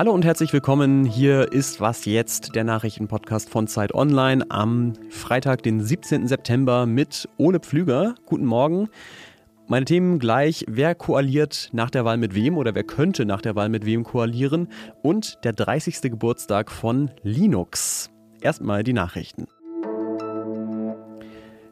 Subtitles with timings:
[0.00, 1.04] Hallo und herzlich willkommen.
[1.04, 6.26] Hier ist Was jetzt, der Nachrichtenpodcast von Zeit Online am Freitag, den 17.
[6.26, 8.14] September mit Ole Pflüger.
[8.24, 8.88] Guten Morgen.
[9.68, 13.56] Meine Themen gleich, wer koaliert nach der Wahl mit wem oder wer könnte nach der
[13.56, 14.68] Wahl mit wem koalieren
[15.02, 16.00] und der 30.
[16.00, 18.08] Geburtstag von Linux.
[18.40, 19.48] Erstmal die Nachrichten.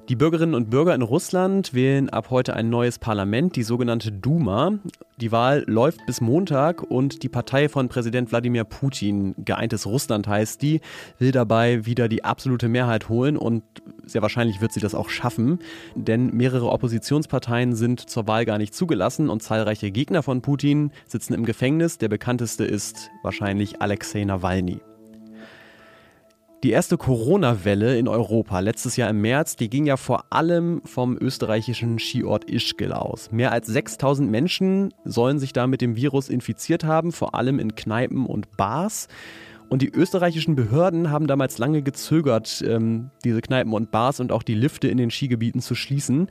[0.08, 4.78] Die Bürgerinnen und Bürger in Russland wählen ab heute ein neues Parlament, die sogenannte Duma.
[5.18, 10.62] Die Wahl läuft bis Montag und die Partei von Präsident Wladimir Putin, geeintes Russland heißt
[10.62, 10.80] die,
[11.18, 13.62] will dabei wieder die absolute Mehrheit holen und
[14.06, 15.58] sehr wahrscheinlich wird sie das auch schaffen,
[15.94, 21.34] denn mehrere Oppositionsparteien sind zur Wahl gar nicht zugelassen und zahlreiche Gegner von Putin sitzen
[21.34, 21.98] im Gefängnis.
[21.98, 24.80] Der bekannteste ist wahrscheinlich Alexei Nawalny.
[26.64, 31.16] Die erste Corona-Welle in Europa letztes Jahr im März, die ging ja vor allem vom
[31.16, 33.30] österreichischen Skiort Ischgl aus.
[33.30, 37.76] Mehr als 6000 Menschen sollen sich da mit dem Virus infiziert haben, vor allem in
[37.76, 39.06] Kneipen und Bars.
[39.68, 44.42] Und die österreichischen Behörden haben damals lange gezögert, ähm, diese Kneipen und Bars und auch
[44.42, 46.28] die Lifte in den Skigebieten zu schließen.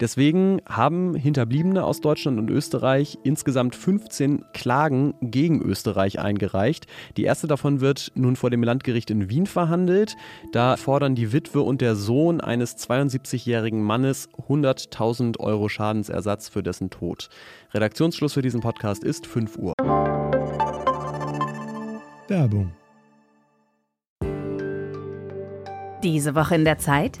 [0.00, 6.86] Deswegen haben Hinterbliebene aus Deutschland und Österreich insgesamt 15 Klagen gegen Österreich eingereicht.
[7.16, 10.16] Die erste davon wird nun vor dem Landgericht in Wien verhandelt.
[10.52, 16.90] Da fordern die Witwe und der Sohn eines 72-jährigen Mannes 100.000 Euro Schadensersatz für dessen
[16.90, 17.28] Tod.
[17.72, 19.74] Redaktionsschluss für diesen Podcast ist 5 Uhr.
[22.28, 22.72] Werbung.
[26.02, 27.20] Diese Woche in der Zeit?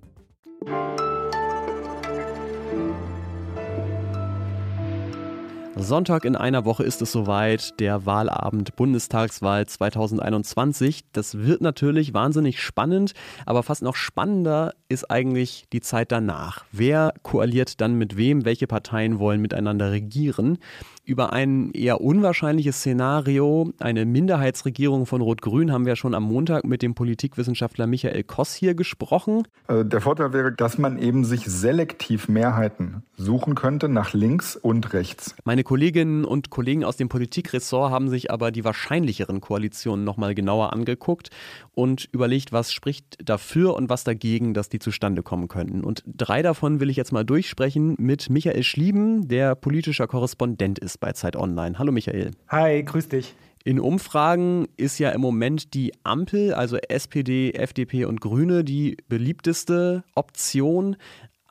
[5.83, 11.01] Sonntag in einer Woche ist es soweit, der Wahlabend Bundestagswahl 2021.
[11.11, 13.13] Das wird natürlich wahnsinnig spannend,
[13.45, 16.65] aber fast noch spannender ist eigentlich die Zeit danach.
[16.71, 18.45] Wer koaliert dann mit wem?
[18.45, 20.59] Welche Parteien wollen miteinander regieren?
[21.03, 26.83] Über ein eher unwahrscheinliches Szenario, eine Minderheitsregierung von Rot-Grün, haben wir schon am Montag mit
[26.83, 29.47] dem Politikwissenschaftler Michael Koss hier gesprochen.
[29.67, 34.93] Also der Vorteil wäre, dass man eben sich selektiv Mehrheiten suchen könnte nach links und
[34.93, 35.35] rechts.
[35.43, 40.73] Meine Kolleginnen und Kollegen aus dem Politikressort haben sich aber die wahrscheinlicheren Koalitionen nochmal genauer
[40.73, 41.29] angeguckt
[41.73, 45.81] und überlegt, was spricht dafür und was dagegen, dass die zustande kommen könnten.
[45.85, 50.99] Und drei davon will ich jetzt mal durchsprechen mit Michael Schlieben, der politischer Korrespondent ist
[50.99, 51.79] bei Zeit Online.
[51.79, 52.31] Hallo Michael.
[52.49, 53.33] Hi, grüß dich.
[53.63, 60.03] In Umfragen ist ja im Moment die Ampel, also SPD, FDP und Grüne, die beliebteste
[60.15, 60.97] Option.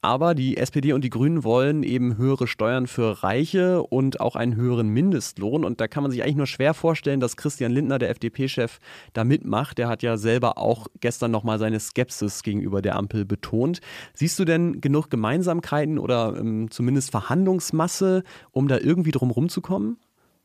[0.02, 4.56] Aber die SPD und die Grünen wollen eben höhere Steuern für Reiche und auch einen
[4.56, 5.62] höheren Mindestlohn.
[5.62, 8.78] Und da kann man sich eigentlich nur schwer vorstellen, dass Christian Lindner, der FDP-Chef,
[9.12, 9.76] da mitmacht.
[9.76, 13.80] Der hat ja selber auch gestern nochmal seine Skepsis gegenüber der Ampel betont.
[14.14, 18.22] Siehst du denn genug Gemeinsamkeiten oder ähm, zumindest Verhandlungsmasse,
[18.52, 19.98] um da irgendwie drum rumzukommen?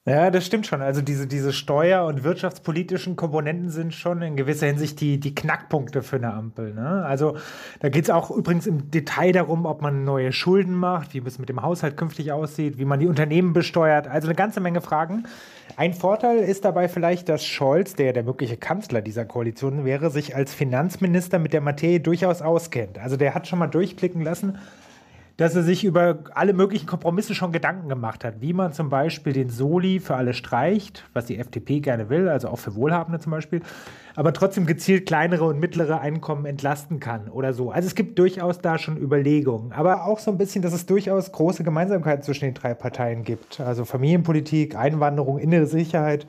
[0.08, 0.84] Ja, das stimmt schon.
[0.84, 6.04] Also diese, diese steuer- und wirtschaftspolitischen Komponenten sind schon in gewisser Hinsicht die, die Knackpunkte
[6.04, 6.76] für eine Ampel.
[6.76, 7.04] Ne?
[7.04, 7.38] Also
[7.80, 11.40] da geht es auch übrigens im Detail darum, ob man neue Schulden macht, wie es
[11.40, 14.08] mit dem Haushalt künftig aussieht, wie man die Unternehmen besteuert.
[14.08, 15.24] Also eine ganze Menge Fragen.
[15.76, 20.36] Ein Vorteil ist dabei vielleicht, dass Scholz, der der mögliche Kanzler dieser Koalition wäre, sich
[20.36, 23.00] als Finanzminister mit der Materie durchaus auskennt.
[23.00, 24.60] Also der hat schon mal durchblicken lassen,
[25.38, 29.34] dass er sich über alle möglichen Kompromisse schon Gedanken gemacht hat, wie man zum Beispiel
[29.34, 33.31] den Soli für alle streicht, was die FDP gerne will, also auch für Wohlhabende zum
[33.31, 33.62] Beispiel,
[34.16, 37.72] aber trotzdem gezielt kleinere und mittlere Einkommen entlasten kann oder so.
[37.72, 41.31] Also es gibt durchaus da schon Überlegungen, aber auch so ein bisschen, dass es durchaus
[41.31, 43.59] große Gemeinsamkeiten zwischen den drei Parteien gibt.
[43.59, 46.28] Also Familienpolitik, Einwanderung, innere Sicherheit,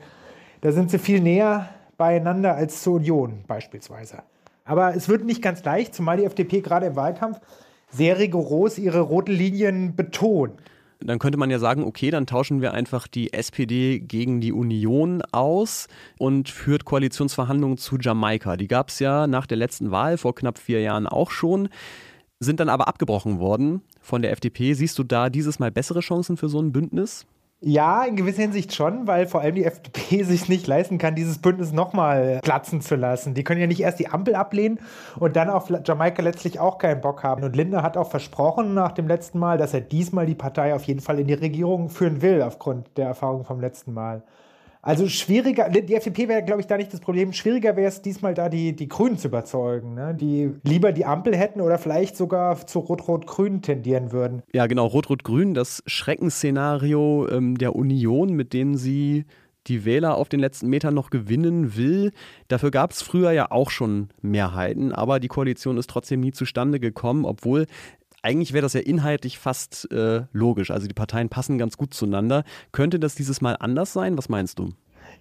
[0.61, 4.19] da sind sie viel näher beieinander als zur Union beispielsweise.
[4.65, 7.39] Aber es wird nicht ganz leicht, zumal die FDP gerade im Wahlkampf
[7.89, 10.53] sehr rigoros ihre roten Linien betont.
[10.99, 15.21] Dann könnte man ja sagen, okay, dann tauschen wir einfach die SPD gegen die Union
[15.31, 15.87] aus
[16.17, 18.57] und führt Koalitionsverhandlungen zu Jamaika.
[18.57, 21.69] Die gab es ja nach der letzten Wahl vor knapp vier Jahren auch schon,
[22.39, 24.73] sind dann aber abgebrochen worden von der FDP.
[24.73, 27.25] Siehst du da dieses Mal bessere Chancen für so ein Bündnis?
[27.59, 31.39] Ja, in gewisser Hinsicht schon, weil vor allem die FDP sich nicht leisten kann, dieses
[31.39, 33.33] Bündnis nochmal platzen zu lassen.
[33.33, 34.79] Die können ja nicht erst die Ampel ablehnen
[35.19, 37.43] und dann auf Jamaika letztlich auch keinen Bock haben.
[37.43, 40.83] Und Lindner hat auch versprochen nach dem letzten Mal, dass er diesmal die Partei auf
[40.83, 44.21] jeden Fall in die Regierung führen will, aufgrund der Erfahrung vom letzten Mal.
[44.81, 47.33] Also schwieriger, die FDP wäre, glaube ich, da nicht das Problem.
[47.33, 50.15] Schwieriger wäre es diesmal da, die, die Grünen zu überzeugen, ne?
[50.15, 54.43] die lieber die Ampel hätten oder vielleicht sogar zu Rot-Rot-Grün tendieren würden.
[54.53, 59.25] Ja, genau, Rot-Rot-Grün, das Schreckensszenario ähm, der Union, mit dem sie
[59.67, 62.11] die Wähler auf den letzten Metern noch gewinnen will.
[62.47, 66.79] Dafür gab es früher ja auch schon Mehrheiten, aber die Koalition ist trotzdem nie zustande
[66.79, 67.65] gekommen, obwohl
[68.21, 70.71] eigentlich wäre das ja inhaltlich fast äh, logisch.
[70.71, 72.43] Also die Parteien passen ganz gut zueinander.
[72.71, 74.17] Könnte das dieses Mal anders sein?
[74.17, 74.69] Was meinst du?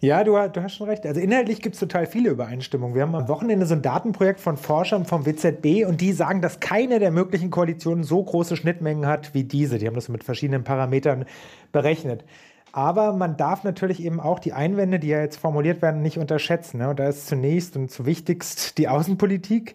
[0.00, 1.06] Ja, du, du, hast schon recht.
[1.06, 2.94] Also inhaltlich gibt es total viele Übereinstimmungen.
[2.94, 6.60] Wir haben am Wochenende so ein Datenprojekt von Forschern vom WZB und die sagen, dass
[6.60, 9.78] keine der möglichen Koalitionen so große Schnittmengen hat wie diese.
[9.78, 11.25] Die haben das mit verschiedenen Parametern
[11.72, 12.25] berechnet.
[12.72, 16.78] Aber man darf natürlich eben auch die Einwände, die ja jetzt formuliert werden, nicht unterschätzen.
[16.78, 16.90] Ne?
[16.90, 19.75] Und da ist zunächst und zuwichtigst die Außenpolitik.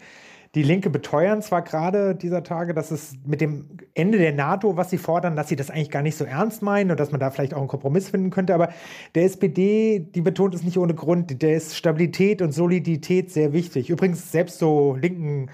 [0.54, 4.90] Die Linke beteuern zwar gerade dieser Tage, dass es mit dem Ende der NATO, was
[4.90, 7.32] sie fordern, dass sie das eigentlich gar nicht so ernst meinen und dass man da
[7.32, 8.70] vielleicht auch einen Kompromiss finden könnte, aber
[9.16, 13.90] der SPD, die betont es nicht ohne Grund, der ist Stabilität und Solidität sehr wichtig.
[13.90, 15.50] Übrigens, selbst so linken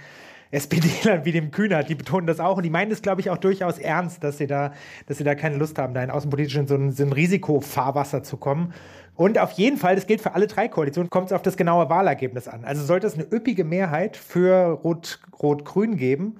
[0.49, 3.37] SPDlern wie dem Kühner, die betonen das auch und die meinen es, glaube ich, auch
[3.37, 4.73] durchaus ernst, dass sie da,
[5.05, 8.23] dass sie da keine Lust haben, da in außenpolitisch in so ein, so ein Risikofahrwasser
[8.23, 8.73] zu kommen.
[9.17, 11.89] Und auf jeden Fall, das gilt für alle drei Koalitionen, kommt es auf das genaue
[11.89, 12.63] Wahlergebnis an.
[12.63, 16.35] Also sollte es eine üppige Mehrheit für Rot-Grün Rot geben,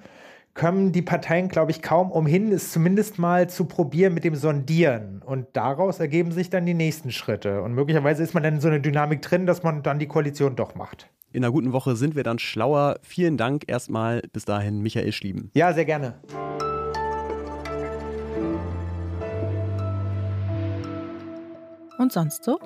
[0.54, 5.22] können die Parteien, glaube ich, kaum umhin, es zumindest mal zu probieren mit dem Sondieren.
[5.24, 7.62] Und daraus ergeben sich dann die nächsten Schritte.
[7.62, 10.56] Und möglicherweise ist man dann in so eine Dynamik drin, dass man dann die Koalition
[10.56, 11.10] doch macht.
[11.32, 12.96] In einer guten Woche sind wir dann schlauer.
[13.02, 15.50] Vielen Dank erstmal bis dahin, Michael Schlieben.
[15.54, 16.14] Ja, sehr gerne.
[22.08, 22.58] Und sonst so?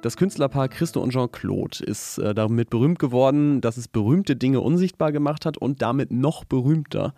[0.00, 5.12] Das Künstlerpaar Christo und Jean-Claude ist äh, damit berühmt geworden, dass es berühmte Dinge unsichtbar
[5.12, 7.12] gemacht hat und damit noch berühmter.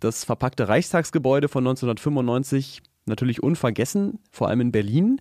[0.00, 5.20] Das verpackte Reichstagsgebäude von 1995 natürlich unvergessen, vor allem in Berlin.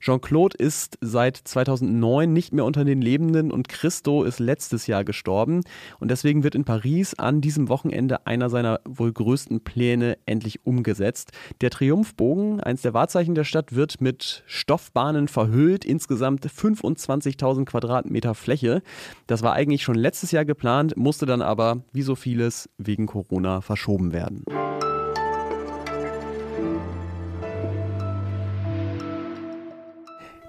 [0.00, 5.62] Jean-Claude ist seit 2009 nicht mehr unter den Lebenden und Christo ist letztes Jahr gestorben.
[6.00, 11.32] Und deswegen wird in Paris an diesem Wochenende einer seiner wohl größten Pläne endlich umgesetzt.
[11.60, 18.82] Der Triumphbogen, eins der Wahrzeichen der Stadt, wird mit Stoffbahnen verhüllt, insgesamt 25.000 Quadratmeter Fläche.
[19.26, 23.60] Das war eigentlich schon letztes Jahr geplant, musste dann aber, wie so vieles, wegen Corona
[23.60, 24.44] verschoben werden.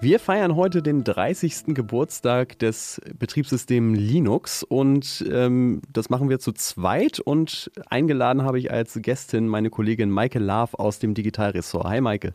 [0.01, 1.75] Wir feiern heute den 30.
[1.75, 8.71] Geburtstag des Betriebssystems Linux und ähm, das machen wir zu zweit und eingeladen habe ich
[8.71, 11.83] als Gästin meine Kollegin Maike Love aus dem Digitalressort.
[11.85, 12.33] Hi Maike.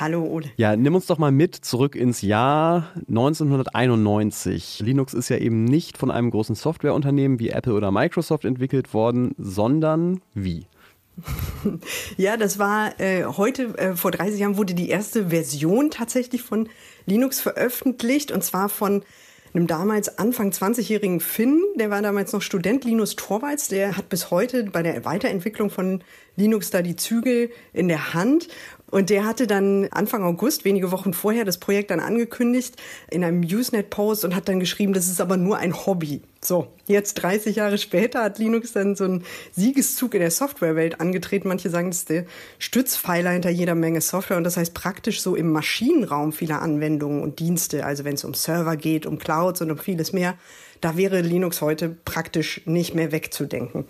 [0.00, 0.46] Hallo Ole.
[0.56, 4.80] Ja, nimm uns doch mal mit zurück ins Jahr 1991.
[4.80, 9.32] Linux ist ja eben nicht von einem großen Softwareunternehmen wie Apple oder Microsoft entwickelt worden,
[9.38, 10.66] sondern wie?
[12.16, 16.68] Ja, das war äh, heute, äh, vor 30 Jahren wurde die erste Version tatsächlich von
[17.06, 19.02] Linux veröffentlicht und zwar von
[19.54, 24.30] einem damals Anfang 20-jährigen Finn, der war damals noch Student, Linus Torvalds, der hat bis
[24.30, 26.04] heute bei der Weiterentwicklung von
[26.36, 28.48] Linux da die Zügel in der Hand
[28.90, 32.76] und der hatte dann Anfang August, wenige Wochen vorher, das Projekt dann angekündigt
[33.10, 36.22] in einem Usenet-Post und hat dann geschrieben, das ist aber nur ein Hobby.
[36.40, 41.48] So, jetzt 30 Jahre später hat Linux dann so einen Siegeszug in der Softwarewelt angetreten.
[41.48, 42.26] Manche sagen, das ist der
[42.60, 47.40] Stützpfeiler hinter jeder Menge Software und das heißt praktisch so im Maschinenraum vieler Anwendungen und
[47.40, 47.84] Dienste.
[47.84, 50.34] Also wenn es um Server geht, um Clouds und um vieles mehr,
[50.80, 53.84] da wäre Linux heute praktisch nicht mehr wegzudenken.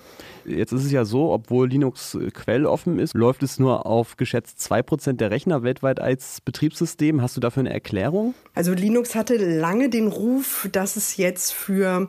[0.44, 5.14] Jetzt ist es ja so, obwohl Linux quelloffen ist, läuft es nur auf geschätzt 2%
[5.14, 7.20] der Rechner weltweit als Betriebssystem.
[7.20, 8.34] Hast du dafür eine Erklärung?
[8.54, 12.08] Also Linux hatte lange den Ruf, dass es jetzt für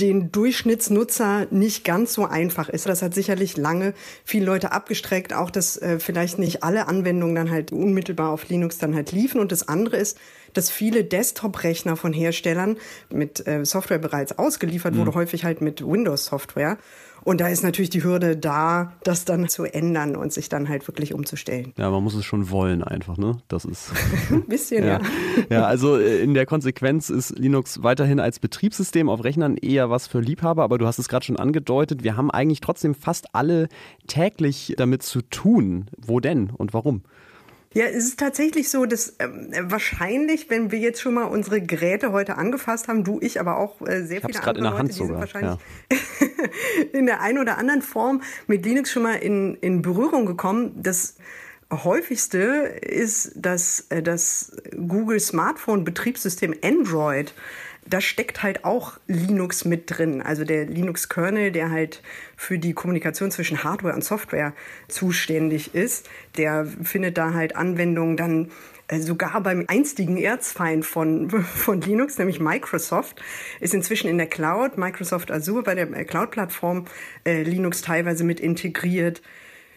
[0.00, 2.86] den Durchschnittsnutzer nicht ganz so einfach ist.
[2.86, 7.50] Das hat sicherlich lange viele Leute abgestreckt, auch dass äh, vielleicht nicht alle Anwendungen dann
[7.50, 9.40] halt unmittelbar auf Linux dann halt liefen.
[9.40, 10.16] Und das andere ist,
[10.52, 12.76] dass viele Desktop-Rechner von Herstellern
[13.10, 14.98] mit äh, Software bereits ausgeliefert mhm.
[14.98, 16.78] wurde, häufig halt mit Windows-Software.
[17.28, 20.88] Und da ist natürlich die Hürde da, das dann zu ändern und sich dann halt
[20.88, 21.74] wirklich umzustellen.
[21.76, 23.36] Ja, man muss es schon wollen einfach, ne?
[23.48, 23.92] Das ist.
[24.30, 24.98] Ein bisschen, ja.
[24.98, 25.44] ja.
[25.50, 30.06] Ja, also äh, in der Konsequenz ist Linux weiterhin als Betriebssystem auf Rechnern eher was
[30.06, 33.68] für Liebhaber, aber du hast es gerade schon angedeutet, wir haben eigentlich trotzdem fast alle
[34.06, 35.90] täglich damit zu tun.
[35.98, 37.02] Wo denn und warum?
[37.74, 42.12] Ja, es ist tatsächlich so, dass ähm, wahrscheinlich, wenn wir jetzt schon mal unsere Geräte
[42.12, 44.88] heute angefasst haben, du, ich, aber auch äh, sehr ich viele andere in der Hand
[44.88, 45.60] Leute, die sogar, sind wahrscheinlich
[45.90, 46.88] ja.
[46.98, 50.72] in der einen oder anderen Form mit Linux schon mal in, in Berührung gekommen.
[50.82, 51.16] Das
[51.70, 52.38] häufigste
[52.80, 57.34] ist dass äh, das Google Smartphone Betriebssystem Android
[57.88, 60.22] da steckt halt auch Linux mit drin.
[60.22, 62.02] Also der Linux-Kernel, der halt
[62.36, 64.52] für die Kommunikation zwischen Hardware und Software
[64.88, 68.50] zuständig ist, der findet da halt Anwendungen dann
[68.88, 73.22] äh, sogar beim einstigen Erzfeind von, von Linux, nämlich Microsoft,
[73.60, 76.86] ist inzwischen in der Cloud, Microsoft Azure bei der äh, Cloud-Plattform
[77.24, 79.22] äh, Linux teilweise mit integriert.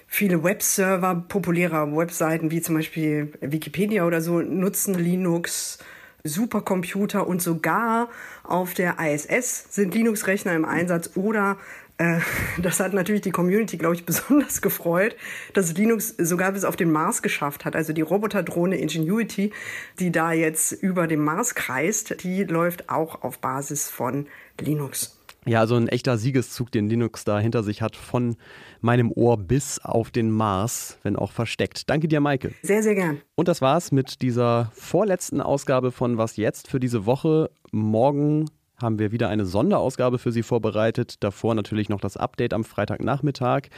[0.07, 5.79] Viele Webserver populärer Webseiten wie zum Beispiel Wikipedia oder so nutzen Linux.
[6.23, 8.09] Supercomputer und sogar
[8.43, 11.57] auf der ISS sind Linux-Rechner im Einsatz oder
[11.97, 12.19] äh,
[12.61, 15.15] das hat natürlich die Community, glaube ich, besonders gefreut,
[15.53, 17.75] dass Linux sogar bis auf den Mars geschafft hat.
[17.75, 19.53] Also die Roboterdrohne Ingenuity,
[19.99, 24.27] die da jetzt über dem Mars kreist, die läuft auch auf Basis von
[24.59, 25.20] Linux.
[25.47, 28.35] Ja, also ein echter Siegeszug, den Linux da hinter sich hat, von
[28.79, 31.89] meinem Ohr bis auf den Mars, wenn auch versteckt.
[31.89, 32.53] Danke dir, Maike.
[32.61, 33.21] Sehr, sehr gern.
[33.35, 37.49] Und das war's mit dieser vorletzten Ausgabe von Was jetzt für diese Woche.
[37.71, 38.45] Morgen
[38.79, 41.23] haben wir wieder eine Sonderausgabe für Sie vorbereitet.
[41.23, 43.69] Davor natürlich noch das Update am Freitagnachmittag.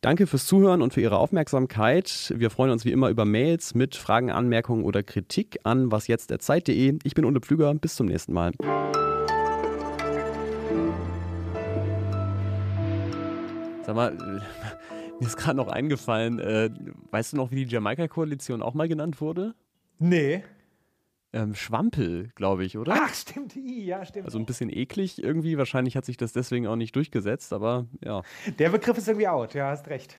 [0.00, 2.34] Danke fürs Zuhören und für Ihre Aufmerksamkeit.
[2.36, 6.98] Wir freuen uns wie immer über Mails mit Fragen, Anmerkungen oder Kritik an wasjetzt.zeit.de.
[7.04, 7.74] Ich bin Ole Pflüger.
[7.74, 8.52] Bis zum nächsten Mal.
[13.84, 14.14] Sag mal,
[15.20, 16.70] mir ist gerade noch eingefallen, äh,
[17.10, 19.54] weißt du noch, wie die Jamaika-Koalition auch mal genannt wurde?
[19.98, 20.44] Nee.
[21.34, 22.94] Ähm, Schwampel, glaube ich, oder?
[22.94, 23.54] Ach, stimmt.
[23.56, 24.26] Ja, stimmt.
[24.26, 25.56] Also ein bisschen eklig irgendwie.
[25.56, 28.22] Wahrscheinlich hat sich das deswegen auch nicht durchgesetzt, aber ja.
[28.58, 30.10] Der Begriff ist irgendwie out, ja, hast recht.